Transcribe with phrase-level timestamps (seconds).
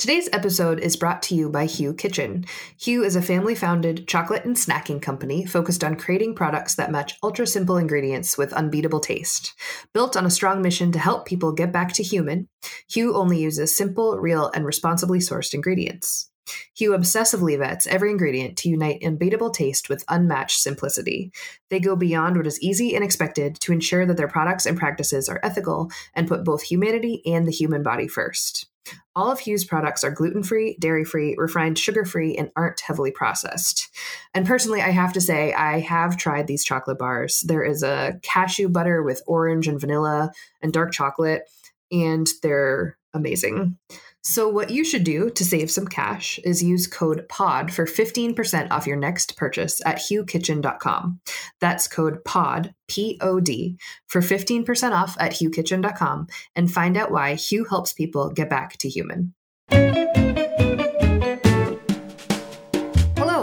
[0.00, 2.46] Today's episode is brought to you by Hu Kitchen.
[2.86, 7.18] Hu is a family founded chocolate and snacking company focused on creating products that match
[7.22, 9.52] ultra simple ingredients with unbeatable taste.
[9.92, 12.48] Built on a strong mission to help people get back to human,
[12.94, 16.30] Hu only uses simple, real, and responsibly sourced ingredients.
[16.78, 21.30] Hu obsessively vets every ingredient to unite unbeatable taste with unmatched simplicity.
[21.68, 25.28] They go beyond what is easy and expected to ensure that their products and practices
[25.28, 28.69] are ethical and put both humanity and the human body first.
[29.16, 33.10] All of Hu's products are gluten free, dairy free, refined sugar free, and aren't heavily
[33.10, 33.88] processed.
[34.34, 37.40] And personally, I have to say, I have tried these chocolate bars.
[37.40, 40.30] There is a cashew butter with orange and vanilla
[40.62, 41.42] and dark chocolate,
[41.90, 43.76] and they're amazing.
[44.22, 48.70] So, what you should do to save some cash is use code POD for 15%
[48.70, 51.20] off your next purchase at hukitchen.com.
[51.60, 53.78] That's code POD, P O D,
[54.08, 58.88] for 15% off at hukitchen.com and find out why Hu helps people get back to
[58.88, 59.34] human.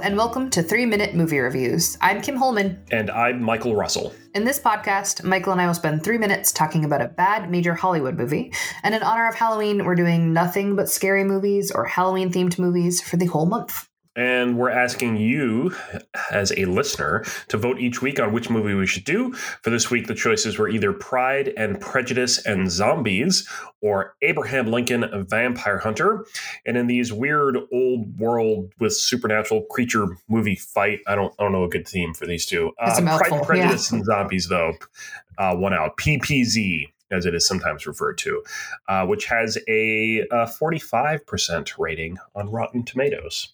[0.00, 1.98] Hello, and welcome to Three Minute Movie Reviews.
[2.00, 2.82] I'm Kim Holman.
[2.90, 4.14] And I'm Michael Russell.
[4.34, 7.74] In this podcast, Michael and I will spend three minutes talking about a bad major
[7.74, 8.50] Hollywood movie.
[8.82, 13.02] And in honor of Halloween, we're doing nothing but scary movies or Halloween themed movies
[13.02, 13.89] for the whole month.
[14.16, 15.72] And we're asking you,
[16.32, 19.32] as a listener, to vote each week on which movie we should do.
[19.34, 23.48] For this week, the choices were either Pride and Prejudice and Zombies
[23.80, 26.26] or Abraham Lincoln, Vampire Hunter.
[26.66, 31.52] And in these weird old world with supernatural creature movie fight, I don't, I don't
[31.52, 32.72] know a good theme for these two.
[32.80, 33.96] Uh, Pride and Prejudice yeah.
[33.96, 34.72] and Zombies, though,
[35.38, 35.96] uh, one out.
[35.98, 38.42] PPZ as it is sometimes referred to,
[38.88, 43.52] uh, which has a, a 45% rating on Rotten Tomatoes.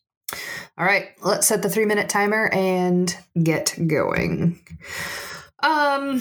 [0.79, 4.61] All right, let's set the three minute timer and get going.
[5.63, 6.21] Um,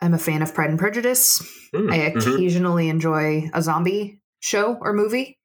[0.00, 1.42] I'm a fan of Pride and Prejudice.
[1.74, 2.18] Mm, I mm-hmm.
[2.18, 2.90] occasionally mm-hmm.
[2.90, 5.38] enjoy a zombie show or movie.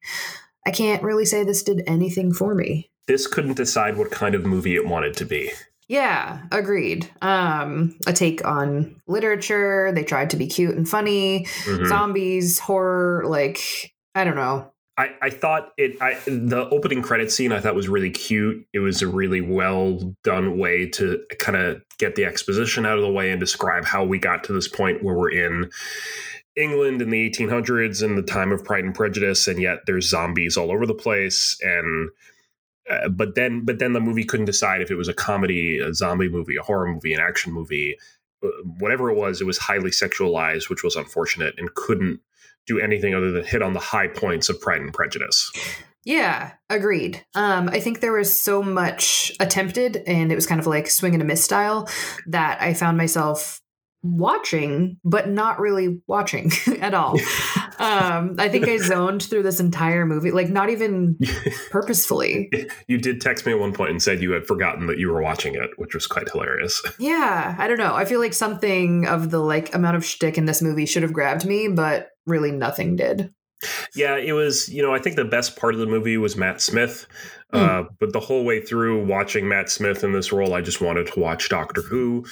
[0.65, 2.91] I can't really say this did anything for me.
[3.07, 5.51] This couldn't decide what kind of movie it wanted to be.
[5.87, 7.09] Yeah, agreed.
[7.23, 9.91] Um, a take on literature.
[9.91, 11.45] They tried to be cute and funny.
[11.63, 11.87] Mm-hmm.
[11.87, 13.59] Zombies, horror, like
[14.13, 14.71] I don't know.
[14.99, 18.67] I, I thought it I, the opening credit scene I thought was really cute.
[18.73, 23.03] It was a really well done way to kind of get the exposition out of
[23.03, 25.71] the way and describe how we got to this point where we're in
[26.57, 30.57] England in the 1800s in the time of Pride and Prejudice, and yet there's zombies
[30.57, 31.57] all over the place.
[31.61, 32.09] And
[32.89, 35.93] uh, but then but then the movie couldn't decide if it was a comedy, a
[35.93, 37.95] zombie movie, a horror movie, an action movie,
[38.43, 38.49] uh,
[38.79, 39.39] whatever it was.
[39.39, 42.19] It was highly sexualized, which was unfortunate, and couldn't
[42.69, 45.51] do anything other than hit on the high points of Pride and Prejudice.
[46.05, 47.25] Yeah, agreed.
[47.35, 51.13] Um, I think there was so much attempted, and it was kind of like swing
[51.13, 51.89] and a miss style
[52.27, 53.59] that I found myself
[54.01, 57.19] watching, but not really watching at all.
[57.79, 61.19] um, I think I zoned through this entire movie, like not even
[61.69, 62.49] purposefully.
[62.87, 65.21] You did text me at one point and said you had forgotten that you were
[65.21, 66.81] watching it, which was quite hilarious.
[66.97, 67.93] Yeah, I don't know.
[67.93, 71.13] I feel like something of the like amount of shtick in this movie should have
[71.13, 73.33] grabbed me, but really nothing did.
[73.93, 76.61] Yeah, it was, you know, I think the best part of the movie was Matt
[76.61, 77.05] Smith.
[77.53, 77.59] Mm.
[77.59, 81.07] Uh, but the whole way through watching Matt Smith in this role, I just wanted
[81.07, 82.25] to watch Doctor Who.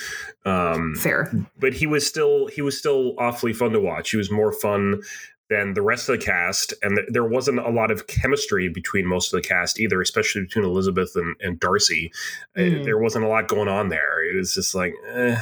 [0.45, 4.11] Um, Fair, but he was still he was still awfully fun to watch.
[4.11, 5.01] He was more fun
[5.49, 9.05] than the rest of the cast, and th- there wasn't a lot of chemistry between
[9.05, 12.11] most of the cast either, especially between Elizabeth and, and Darcy.
[12.57, 12.83] Mm.
[12.83, 14.23] There wasn't a lot going on there.
[14.23, 15.37] It was just like, eh.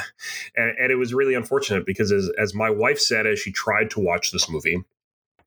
[0.56, 3.90] and, and, it was really unfortunate because, as, as my wife said, as she tried
[3.92, 4.84] to watch this movie,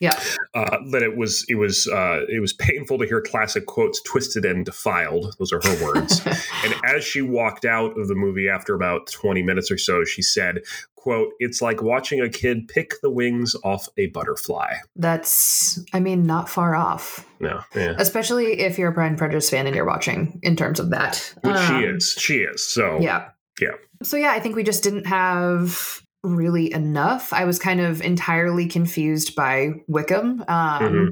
[0.01, 0.19] yeah.
[0.55, 4.45] Uh, that it was it was uh, it was painful to hear classic quotes twisted
[4.45, 5.35] and defiled.
[5.39, 6.25] Those are her words.
[6.65, 10.23] and as she walked out of the movie after about 20 minutes or so, she
[10.23, 10.61] said,
[10.95, 14.75] quote, it's like watching a kid pick the wings off a butterfly.
[14.95, 17.27] That's I mean, not far off.
[17.41, 17.61] No.
[17.75, 17.95] Yeah.
[17.99, 21.35] Especially if you're a Pride and Prejudice fan and you're watching in terms of that.
[21.43, 22.17] Which um, she is.
[22.19, 22.65] She is.
[22.65, 23.31] So yeah.
[23.61, 23.73] Yeah.
[24.05, 26.03] So yeah, I think we just didn't have
[26.37, 27.33] really enough.
[27.33, 31.07] I was kind of entirely confused by Wickham, um, mm-hmm.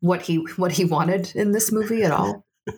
[0.00, 2.44] what he what he wanted in this movie at all.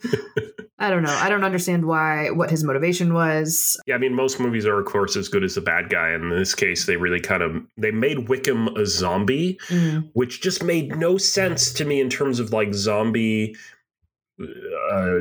[0.78, 1.18] I don't know.
[1.22, 3.80] I don't understand why what his motivation was.
[3.86, 6.12] Yeah, I mean most movies are of course as good as the bad guy.
[6.12, 10.10] In this case, they really kind of they made Wickham a zombie, mm.
[10.12, 13.56] which just made no sense to me in terms of like zombie
[14.40, 15.20] uh,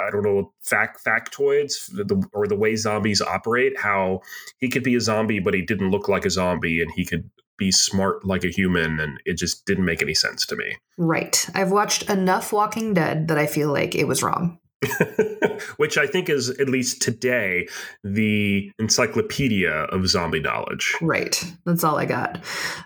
[0.00, 3.78] I don't know fact factoids the, or the way zombies operate.
[3.78, 4.20] How
[4.58, 7.28] he could be a zombie, but he didn't look like a zombie, and he could
[7.56, 10.76] be smart like a human, and it just didn't make any sense to me.
[10.96, 11.46] Right.
[11.54, 14.58] I've watched enough Walking Dead that I feel like it was wrong.
[15.76, 17.68] which I think is at least today
[18.02, 20.94] the encyclopedia of zombie knowledge.
[21.00, 21.42] Right.
[21.64, 22.42] That's all I got.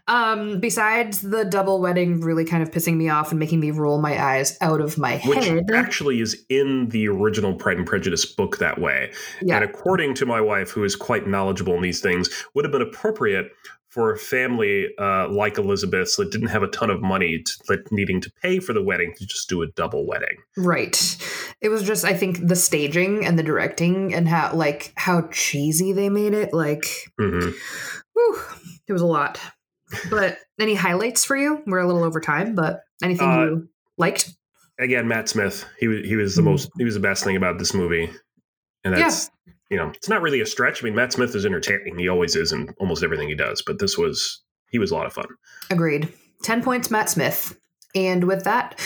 [0.07, 4.01] Um, besides the double wedding really kind of pissing me off and making me roll
[4.01, 5.71] my eyes out of my Which head.
[5.75, 9.13] actually is in the original Pride and Prejudice book that way.
[9.43, 9.57] yeah.
[9.57, 12.83] And according to my wife, who is quite knowledgeable in these things, would have been
[12.83, 13.51] appropriate
[13.99, 17.81] for a family uh, like Elizabeth's that didn't have a ton of money to, like,
[17.91, 20.37] needing to pay for the wedding to just do a double wedding.
[20.57, 20.97] Right.
[21.61, 25.93] It was just I think the staging and the directing and how like how cheesy
[25.93, 26.55] they made it.
[26.55, 26.87] Like
[27.19, 27.51] hmm
[28.15, 28.41] whew,
[28.87, 29.41] it was a lot.
[30.09, 31.61] But any highlights for you?
[31.67, 34.33] We're a little over time, but anything Uh, you liked?
[34.79, 35.65] Again, Matt Smith.
[35.81, 36.45] He was he was the Mhm.
[36.45, 38.09] most he was the best thing about this movie,
[38.85, 39.11] and Yeah.
[39.71, 40.83] You know it's not really a stretch.
[40.83, 41.99] I mean, Matt Smith is entertaining.
[41.99, 43.63] He always is in almost everything he does.
[43.67, 45.27] But this was he was a lot of fun.
[45.71, 46.13] Agreed.
[46.43, 47.59] 10 points, Matt Smith.
[47.95, 48.79] And with that,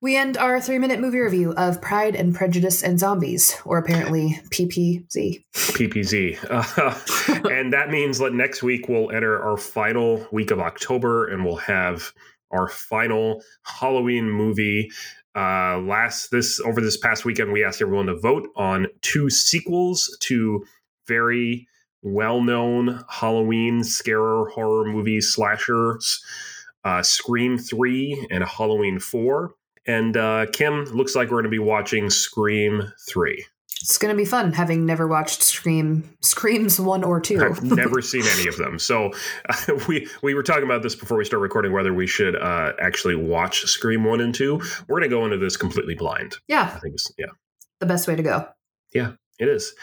[0.00, 4.40] we end our three minute movie review of Pride and Prejudice and Zombies, or apparently
[4.50, 5.44] PPZ.
[5.54, 6.38] PPZ.
[6.50, 11.44] Uh, and that means that next week we'll enter our final week of October and
[11.44, 12.12] we'll have
[12.50, 14.90] our final Halloween movie.
[15.34, 20.16] Uh, last this over this past weekend, we asked everyone to vote on two sequels
[20.20, 20.64] to
[21.06, 21.66] very
[22.02, 26.22] well-known Halloween scare horror movie slashers,
[26.84, 29.54] uh, Scream Three and Halloween Four.
[29.86, 33.44] And uh, Kim, looks like we're going to be watching Scream Three.
[33.82, 37.44] It's going to be fun having never watched Scream Screams 1 or 2.
[37.44, 38.78] I've never seen any of them.
[38.78, 39.10] So
[39.48, 42.72] uh, we we were talking about this before we start recording whether we should uh,
[42.80, 44.62] actually watch Scream one and two.
[44.88, 46.36] We're going to go into this completely blind.
[46.46, 47.26] yeah, I think it's yeah,
[47.80, 48.48] the best way to go.
[48.94, 49.74] Yeah, it is.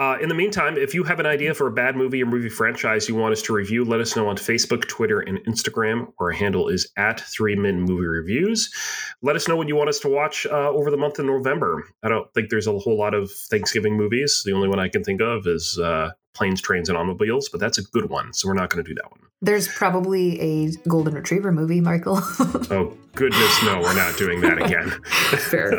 [0.00, 2.48] Uh, in the meantime, if you have an idea for a bad movie or movie
[2.48, 6.12] franchise you want us to review, let us know on Facebook, Twitter, and Instagram.
[6.20, 8.72] Our handle is at Three Men Movie Reviews.
[9.20, 11.84] Let us know what you want us to watch uh, over the month of November.
[12.04, 14.42] I don't think there's a whole lot of Thanksgiving movies.
[14.44, 17.78] The only one I can think of is uh, Planes, Trains, and Automobiles, but that's
[17.78, 19.20] a good one, so we're not going to do that one.
[19.42, 22.20] There's probably a Golden Retriever movie, Michael.
[22.70, 24.90] Oh goodness, no, we're not doing that again.
[25.50, 25.72] Fair.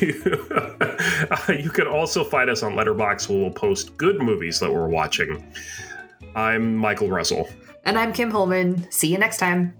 [0.00, 0.48] you,
[1.30, 4.88] uh, you can also find us on Letterboxd, where we'll post good movies that we're
[4.88, 5.44] watching.
[6.34, 7.48] I'm Michael Russell.
[7.84, 8.90] and I'm Kim Holman.
[8.90, 9.74] See you next time.